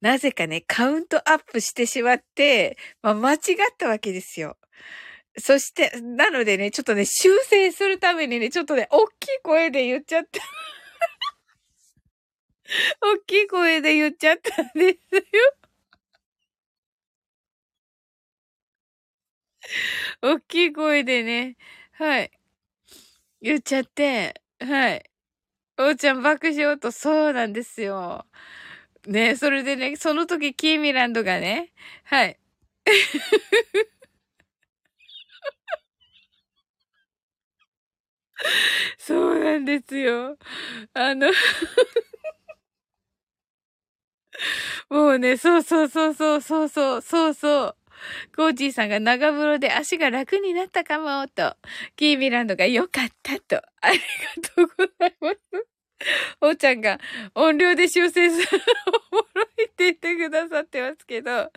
[0.00, 3.38] なぜかね、カウントアップしてしまって、まあ、間違っ
[3.78, 4.58] たわけですよ。
[5.38, 10.40] そして、なのでね、ちょっとね、修正するためにね、ちょっとね、大きい声で言っちゃった。
[13.00, 15.22] 大きい声で言っちゃったんですよ。
[20.22, 21.56] 大きい声でね、
[21.92, 22.30] はい。
[23.40, 25.10] 言っちゃって、はい。
[25.78, 28.26] おーちゃん爆笑と、そうなんですよ。
[29.06, 31.72] ね、それでね、その時キーミランドがね、
[32.04, 32.38] はい。
[38.98, 40.36] そうなんですよ。
[40.94, 41.28] あの
[44.90, 47.76] もうね、そうそうそうそうそうそうそうそう。
[48.36, 51.56] コーチーさんが長風呂で足が楽になったかも、と。
[51.96, 53.62] キーミランドが良かったと。
[53.80, 55.38] ありがとうございます。
[56.40, 56.98] おーちゃんが
[57.34, 58.60] 音量で修正する
[59.12, 61.50] おもろいって言ってくださってますけど、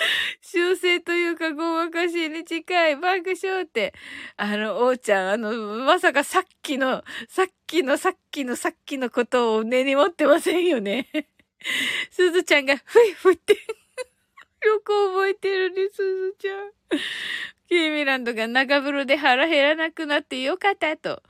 [0.40, 3.94] 修正というかごまかしに近い爆笑って、
[4.36, 5.52] あの、おーちゃん、あの、
[5.84, 11.06] まさかさっきの、さっきのさっきのさっきのことを根に持ってませんよね。
[12.10, 13.52] すずちゃんが、ふいふいって、
[14.66, 16.70] よく覚えてるね、すずちゃん。
[17.68, 21.22] キーミランドが長風呂で腹減らなくなってよかったと。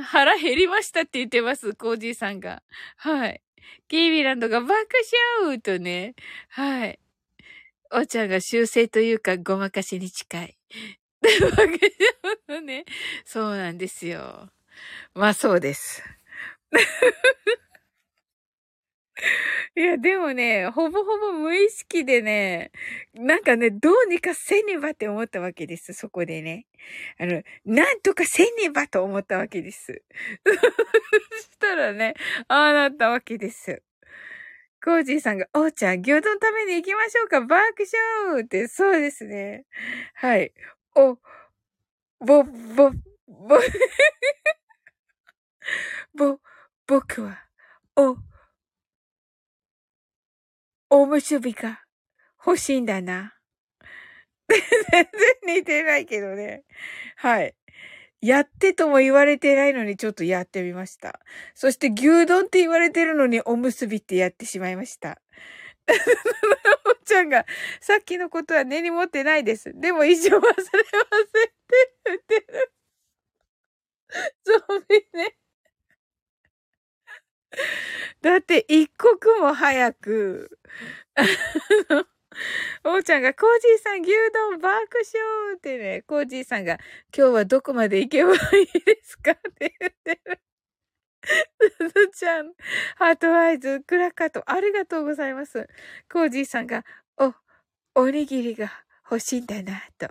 [0.00, 2.62] 腹減りましたって言ってます、コージーさんが。
[2.96, 3.42] はい。
[3.88, 4.72] キーミランドが爆
[5.42, 6.14] 笑とね。
[6.48, 6.98] はい。
[7.90, 10.56] おちゃんが修正というかごまかしに近い。
[12.64, 12.84] ね。
[13.24, 14.50] そうなんですよ。
[15.14, 16.02] まあそうです。
[19.76, 22.70] いや、でもね、ほぼほぼ無意識でね、
[23.14, 25.92] なんかね、どうにかせねばって思ったわけです。
[25.92, 26.66] そこでね。
[27.18, 30.02] あの、なんとかせねばと思ったわけです。
[31.36, 32.14] そしたらね、
[32.48, 33.82] ああなったわけです。
[34.84, 37.58] コージーさんが、おーちゃん、牛丼食べに行きましょうか爆
[38.32, 39.64] 笑って、そうですね。
[40.14, 40.52] はい。
[40.94, 41.18] お、
[42.20, 42.90] ぼ、ぼ、
[43.26, 43.58] ぼ、
[46.14, 46.38] ぼ、
[46.86, 47.38] 僕は、
[47.96, 48.16] お、
[50.90, 51.82] おむすびが
[52.46, 53.34] 欲しいんだな。
[54.48, 54.60] 全
[55.44, 56.64] 然似てないけどね。
[57.16, 57.54] はい。
[58.20, 61.20] やってとも言われてないのにちょっとやってみました。
[61.54, 65.20] そして牛丼って言われてるのにおむすびってやってしまいました。
[66.84, 67.46] おちゃんが、
[67.80, 69.72] さっきのことは根に持ってないです。
[69.74, 72.72] でも一生忘れませんって言ってる。
[74.44, 75.36] ゾンビね。
[78.20, 80.58] だって一刻も早く、
[82.84, 86.78] おーちゃんが、コージーさん牛丼爆笑ってね、コージーさんが、
[87.16, 88.38] 今日はどこまで行けばいい
[88.84, 90.40] ですかって言ってる。
[91.78, 92.52] すずちゃん、
[92.96, 95.68] ハートアイズ、クラッカーと、ありがとうございます。
[96.10, 96.84] コージーさんが、
[97.18, 97.34] お、
[97.94, 98.72] おにぎりが
[99.10, 100.08] 欲しいんだな、と。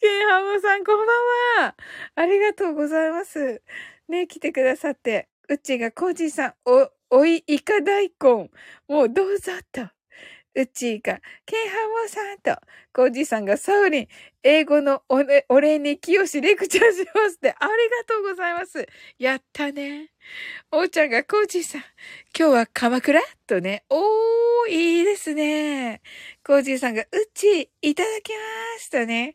[0.00, 1.76] ケンハムさん、こんばんは。
[2.16, 3.62] ありがとうございます。
[4.08, 5.28] ね、来てくださって。
[5.48, 8.50] うちがコージーさん、お、おい、イカ大根。
[8.88, 9.88] もうどうぞと。
[10.56, 12.56] うちが、ケンハモさんと、
[12.92, 14.08] コージーさんがサウリン、
[14.44, 18.86] 英語のお,、ね、お礼に清しレクチャーしますって、ありがとうございます。
[19.18, 20.12] やったね。
[20.70, 21.80] おーちゃんがコージーさん、
[22.38, 23.20] 今日は鎌倉？
[23.48, 26.02] とね、おー、いいですね。
[26.46, 28.38] コージーさんが、うち、いただきま
[28.78, 29.34] すとね。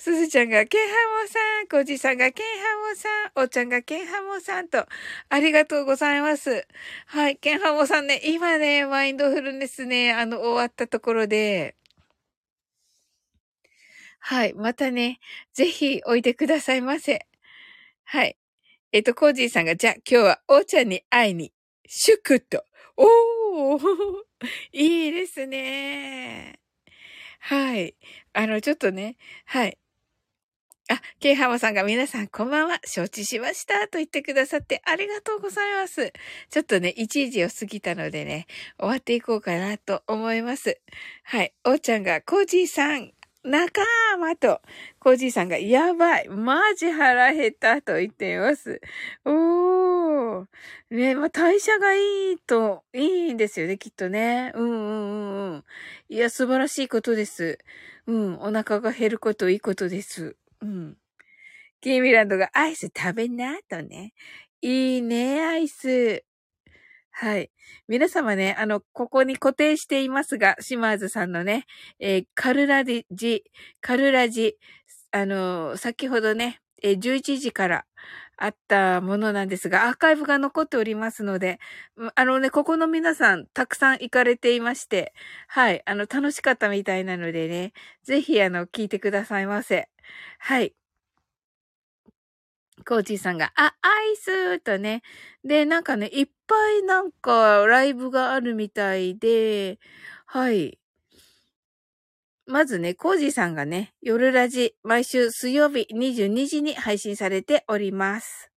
[0.00, 4.86] すずちゃんが、ケンハモさん、コジさんが、ケンハモさん、おちゃんが、ケンハモさんと、
[5.28, 6.66] ありがとうございます。
[7.04, 11.76] はい、ケンハモさんね、今ね、マインドフルネスね、あの、終わったところで、
[14.20, 15.20] はい、またね、
[15.52, 17.26] ぜひ、おいでくださいませ。
[18.04, 18.38] はい。
[18.92, 21.52] えっと、コージーさんが、じゃあ、今日は、おーちゃんに会いに、
[21.86, 22.64] 祝と。
[22.96, 23.80] おー
[24.72, 26.58] いいですね。
[27.40, 27.96] はい。
[28.32, 29.79] あの、ちょっとね、はい。
[30.90, 36.12] あ、ケイハマさんが皆さんこんばんは、承知しましたと言ってくださってありがとうございます。
[36.50, 40.80] ちょっとね、1時を過ぎたのでね、終わっていこうかなと思います。
[41.22, 41.54] はい。
[41.64, 43.12] おーちゃんが、コージーさん、
[43.44, 43.82] 仲
[44.18, 44.60] 間と、
[44.98, 48.80] コージーさんが、やばい、マジ腹減ったと言っています。
[49.24, 50.46] おー。
[50.90, 54.50] ね、まあ、代謝がいいと、いいんですよね、きっとね。
[54.56, 55.64] うんうんうんうん。
[56.08, 57.58] いや、素晴らしいことです。
[58.08, 60.36] うん、お腹が減ることいいことです。
[60.62, 60.96] うん。
[61.80, 64.12] キーミランドがアイス食べなとね。
[64.60, 66.24] いいね、アイス。
[67.10, 67.50] はい。
[67.88, 71.66] 皆様ね、あの、ここに固定していますが、シマーズさんのね、
[71.98, 73.04] えー、カルラジ、
[73.80, 74.56] カルラジ、
[75.10, 77.84] あの、先ほどね、えー、11時から
[78.40, 81.60] あったものなんですが、アーカイブが残っておりますので、
[82.14, 85.12] あのね、ここの皆さん、たくさん行かれていまして、
[85.48, 87.72] はい、あの、楽しかったみたいなのでね、
[88.04, 89.88] ぜひ、あの、聞いてくださいませ。
[90.38, 90.74] はい。
[92.86, 95.02] コーチーさんが、あ、アイスとね。
[95.44, 99.78] で、なんかね、いっぱいなんかライブがあるみたいで、
[100.26, 100.78] はい。
[102.50, 108.50] まずね、コージーさんがね、夜ラジ、毎週水曜日22時に配信されております。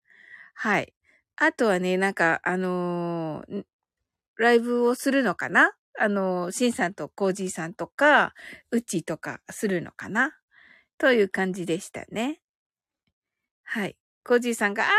[0.55, 0.95] はい。
[1.35, 3.63] あとはね、なんか、あのー、
[4.37, 5.73] ライブをするのかな？
[5.99, 8.33] あのー、シンさんとコージーさんとか、
[8.71, 10.31] うちとかするのかな？
[10.97, 12.41] という感じでしたね。
[13.63, 13.95] はい。
[14.25, 14.89] コージーさんが、あ、ア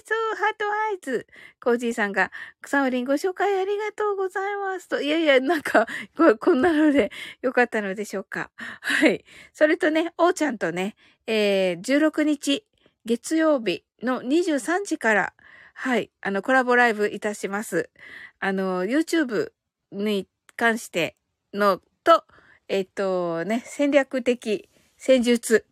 [0.00, 1.26] イス、ハートアイス。
[1.62, 2.32] コージーさんが、
[2.64, 4.88] サオリンご紹介ありがとうございます。
[4.88, 5.86] と、いやいや、なんか、
[6.16, 8.50] ここんなのでよかったのでしょうか。
[8.56, 9.24] はい。
[9.52, 10.96] それとね、おーちゃんとね、
[11.26, 12.64] えー、16日、
[13.04, 15.32] 月曜日の23時から、
[15.74, 17.90] はい、あの、コラボライブいたします。
[18.38, 19.52] あの、YouTube
[19.92, 20.26] に
[20.56, 21.16] 関して
[21.52, 22.24] のと、
[22.68, 25.66] えっ、とね、戦略的戦術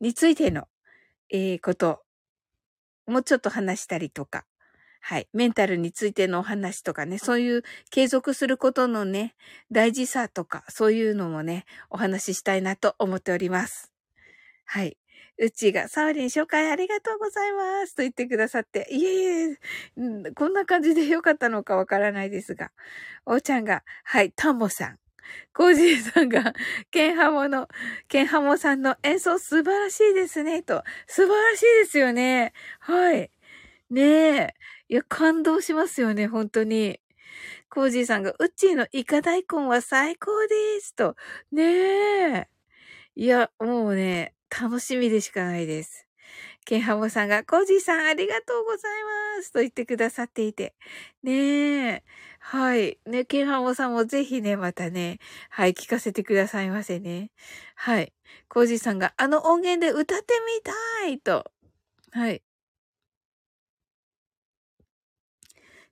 [0.00, 0.68] についての、
[1.30, 2.05] えー、こと
[3.06, 4.44] もうちょっと話したりとか、
[5.00, 5.28] はい。
[5.32, 9.36] メンタルについてのお話とかね、そういう継続することのね、
[9.70, 13.92] 大事さとか、そういうのもね、お話ししたいなと思っております。
[14.64, 14.98] はい。
[15.38, 19.58] うちが、サウリン紹介ありがとうございますと言ってくださって、いえいえ、
[20.34, 22.72] こんな感じでよかったのかわからないですが、
[23.26, 24.98] おーちゃんが、はい、タンモさん。
[25.54, 26.52] コージーさんが、
[26.90, 27.68] ケンハモの、
[28.08, 30.84] ケンハモさんの演奏素晴らしいですね、と。
[31.06, 32.52] 素晴らしいですよね。
[32.80, 33.30] はい。
[33.90, 34.54] ねえ。
[34.88, 37.00] いや、感動しますよね、本当に。
[37.70, 41.16] コージーさんが、うっちーのイカ大根は最高です、と。
[41.52, 42.48] ねえ。
[43.16, 46.06] いや、もうね、楽しみでしかないです。
[46.66, 49.04] ケンハモさんが、コージーさんありがとうござい
[49.38, 50.74] ますと言ってくださっていて。
[51.22, 52.04] ねえ。
[52.48, 53.00] はい。
[53.06, 55.18] ね、ケンハモさんもぜひね、またね、
[55.50, 57.32] はい、聞かせてくださいませね。
[57.74, 58.12] はい。
[58.48, 61.50] コージーさんが、あの音源で歌ってみたいと。
[62.12, 62.42] はい。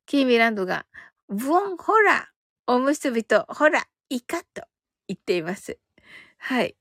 [0.06, 0.86] キーミランドが、
[1.28, 2.30] ブオンホラ
[2.68, 4.62] おむすびとホライカと
[5.08, 5.80] 言っています。
[6.38, 6.76] はい。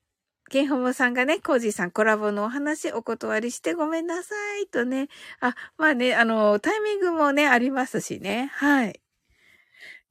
[0.52, 5.08] ケンホモさんがね、コージーさんコラボのお話お断りしてごめんなさいとね。
[5.40, 8.52] あ、まあね、あの、タイミングもね、ありますしね。
[8.54, 9.03] はい。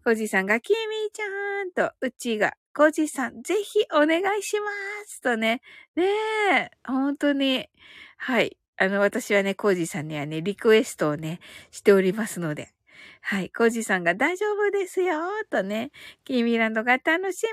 [0.04, 4.70] コジさんが、キミーちゃんと、うちが、コジさん、ぜひお願いしま
[5.06, 5.60] すとね。
[5.94, 6.06] ね
[6.52, 7.68] え、本当に。
[8.16, 8.56] はい。
[8.78, 11.38] あの、私はね、コージーさんにはね、リクエストをね、
[11.70, 12.74] しておりますので。
[13.20, 13.50] はい。
[13.50, 15.92] コージーさんが大丈夫ですよとね。
[16.24, 17.44] キーミランドが楽し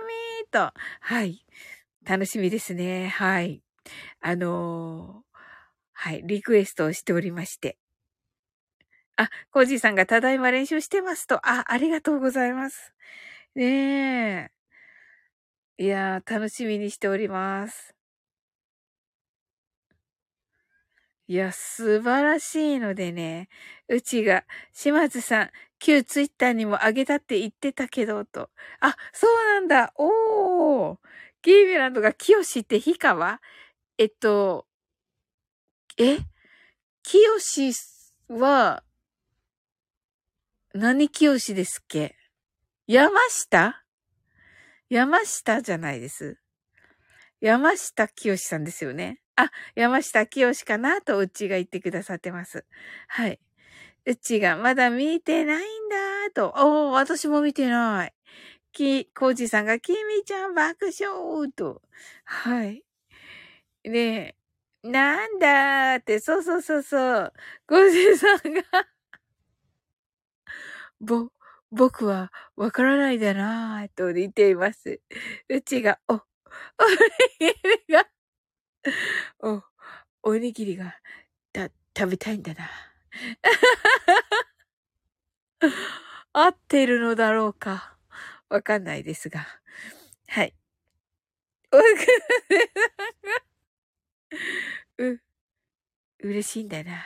[0.42, 0.72] みと。
[1.02, 1.46] はい。
[2.04, 3.10] 楽しみですね。
[3.10, 3.62] はい。
[4.22, 5.38] あのー、
[5.94, 7.78] はい、リクエストをしておりまして。
[9.22, 11.46] あ、コージーさんがただいま練習してますと。
[11.46, 12.94] あ、ありがとうございます。
[13.54, 14.50] ね
[15.78, 15.84] え。
[15.84, 17.94] いやー、楽しみにしております。
[21.28, 23.50] いや、素晴らしいのでね。
[23.90, 28.50] うちが、島津さん、旧ツイッターにもあげたって言ってたけど、と。
[28.80, 29.92] あ、そうなんだ。
[29.96, 30.98] おー。
[31.42, 33.42] キーミランドが清って氷川？
[33.98, 34.66] えっと、
[35.98, 36.20] え？
[37.04, 37.22] 清
[38.30, 38.84] は、
[40.74, 42.16] 何清ですっけ？
[42.86, 43.84] 山下？
[44.90, 46.38] 山下じゃないです。
[47.42, 49.20] 山下清さんですよね。
[49.36, 52.66] あ、山下清かなとうちが言ってくださってます。
[53.08, 53.40] はい。
[54.06, 56.54] うちがまだ見てないんだと。
[56.58, 58.14] おー、私も見てない。
[58.72, 61.82] き、コージさんが、きみちゃん爆笑と。
[62.26, 62.84] はい。
[63.86, 64.36] ね
[64.84, 67.34] え、なんだーって、そうそうそうそう。
[67.68, 68.62] コージさんが
[71.02, 71.30] ぼ、
[71.72, 75.02] 僕はわからないだなーと言っています。
[75.50, 76.20] うちが、お、お
[77.40, 77.54] れ
[77.90, 78.08] が、
[79.42, 79.64] お、
[80.24, 80.96] おにぎりが、
[81.54, 82.70] た、食べたいんだな。
[86.34, 87.98] 合ってるのだろうか。
[88.50, 89.48] わかんないですが。
[90.28, 90.56] はい。
[94.98, 95.20] う、
[96.22, 97.04] 嬉しいんだな。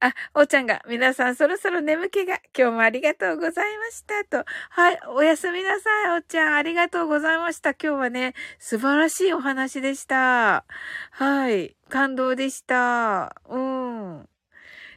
[0.00, 4.24] あ、おーちゃんが、皆さんそろそろ眠気が、今日もありがとうございました。
[4.24, 4.44] と。
[4.70, 6.54] はい、おやすみなさい、おーちゃん。
[6.54, 7.70] ありがとうございました。
[7.70, 10.64] 今日はね、素晴らしいお話でした。
[11.10, 13.34] はい、感動でした。
[13.48, 14.28] うん。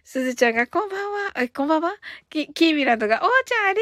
[0.04, 1.32] すずちゃんが、こんばんは。
[1.36, 1.96] え、こんばんは？
[2.30, 3.80] き、キーミランドが、おーちゃんあり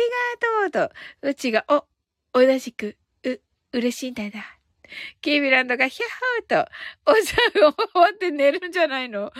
[0.69, 0.95] がとうと。
[1.27, 1.85] うちが、お、
[2.31, 2.95] 同じく、
[3.25, 3.39] う、
[3.73, 4.58] 嬉しいんだな。
[5.21, 9.25] キーミランドがヒャッハーと、おじゃん、終わって寝るんじゃないの？
[9.25, 9.31] お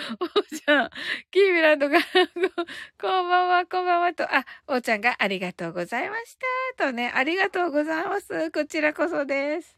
[0.56, 0.90] じゃん、
[1.32, 2.00] キーミランドが
[3.00, 6.38] こんばんは、こんばんはと、あ、おちゃんがありがとうございまし
[6.78, 6.86] た。
[6.86, 8.52] とね、ありがとうございます。
[8.52, 9.78] こちらこそです。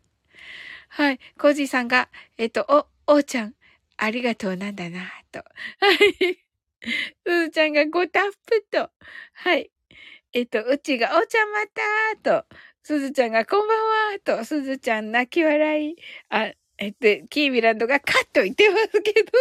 [0.90, 2.66] はい、コージーさんが、えっと、
[3.08, 3.56] お、おちゃん、
[3.98, 5.02] ありがとうなんだな、
[5.32, 5.40] と。
[5.80, 6.44] はい。
[7.26, 8.90] すずちゃんがごタップと。
[9.34, 9.72] はい。
[10.34, 12.58] えっと、うちが、おちゃんまたと。
[12.84, 13.78] すずちゃんがこんばん
[14.14, 15.96] はと、すずちゃん泣き笑い。
[16.30, 19.32] あ、えっと、キーミランドがカッと言ってますけど。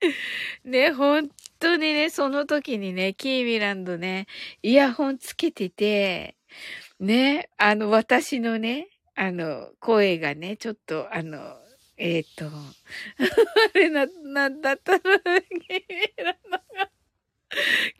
[0.64, 1.30] ね、本
[1.60, 4.26] 当にね、その時にね、キーミランドね、
[4.62, 6.36] イヤホンつけてて、
[6.98, 11.56] ね、あの、私のね、あの、声がね、ちょっと、あの、
[11.96, 12.52] えっ、ー、と、 あ
[13.74, 15.12] れな、なんだったの、キー
[15.88, 16.90] ミランドが。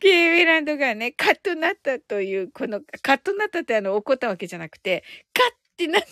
[0.00, 6.08] キーミランドがね、カッとなったという、この、カッとなったってあの、怒ったわけじゃなくて、カッってなった。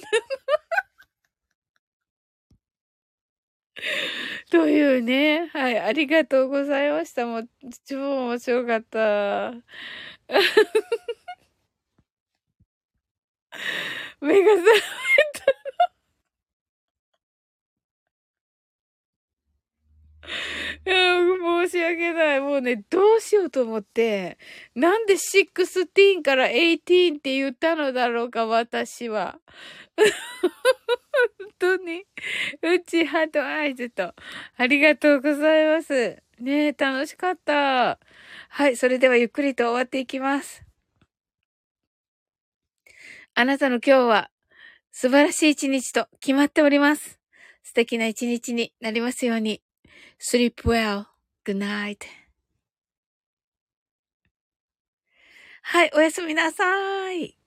[4.51, 5.49] というね。
[5.53, 5.79] はい。
[5.79, 7.27] ありがとうございました。
[7.27, 7.49] もう、
[7.85, 9.53] 超面白かった。
[14.21, 14.71] 目が覚め
[15.35, 15.36] た。
[20.87, 21.19] いや、
[21.67, 22.41] 申し訳ない。
[22.41, 24.39] もうね、どうしようと思って、
[24.75, 29.39] なんで16から18って言ったのだろうか、私は。
[29.97, 32.05] 本当に。
[32.63, 34.15] うちハートアイズと。
[34.57, 36.23] ありがとうございます。
[36.39, 37.99] ねえ、楽しかった。
[38.49, 40.65] はい、それではゆっくりと終わっていきます。
[43.35, 44.31] あなたの今日は
[44.93, 47.21] 素晴らしい一日と決まっております。
[47.63, 49.61] 素敵な一日になりますように。
[50.20, 51.08] Sleep well.
[51.46, 52.06] Good night.
[55.64, 57.38] はい、おやすみなさい。